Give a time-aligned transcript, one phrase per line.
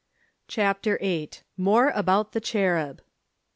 [0.47, 1.29] CHAPTER VIII.
[1.57, 3.01] MORE ABOUT THE CHERUB.